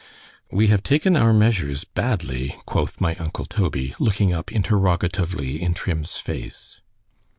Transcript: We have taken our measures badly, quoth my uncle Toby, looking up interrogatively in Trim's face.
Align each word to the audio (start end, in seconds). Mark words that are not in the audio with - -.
We 0.51 0.65
have 0.69 0.81
taken 0.81 1.15
our 1.15 1.31
measures 1.31 1.83
badly, 1.83 2.55
quoth 2.65 2.99
my 2.99 3.13
uncle 3.17 3.45
Toby, 3.45 3.93
looking 3.99 4.33
up 4.33 4.51
interrogatively 4.51 5.61
in 5.61 5.75
Trim's 5.75 6.15
face. 6.17 6.81